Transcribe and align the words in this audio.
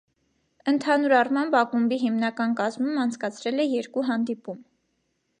Ընդհանուր 0.69 1.13
առմամբ 1.17 1.57
ակումբի 1.59 1.99
հիմնական 2.03 2.55
կազմում 2.61 2.97
անցկացրել 3.03 3.65
է 3.65 3.69
երկու 3.75 4.05
հանդիպում։ 4.09 4.57